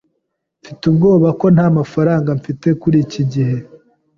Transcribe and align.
Mfite 0.61 0.81
ubwoba 0.91 1.27
ko 1.39 1.45
ntamafaranga 1.55 2.29
mfite 2.39 2.67
kuri 2.81 2.97
iki 3.05 3.21
gihe. 3.31 3.57